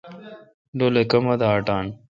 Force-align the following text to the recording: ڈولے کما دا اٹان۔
ڈولے 0.77 1.03
کما 1.11 1.33
دا 1.41 1.47
اٹان۔ 1.55 1.85